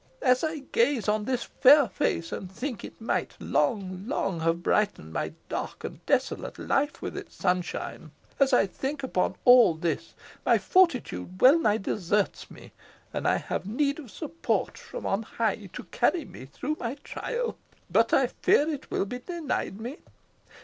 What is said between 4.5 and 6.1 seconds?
brightened my dark and